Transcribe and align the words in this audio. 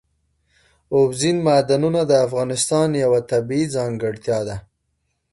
اوبزین 0.95 1.37
معدنونه 1.47 2.01
د 2.05 2.11
افغانستان 2.25 2.89
یوه 3.03 3.19
طبیعي 3.31 3.65
ځانګړتیا 3.75 4.39
ده. 4.47 4.57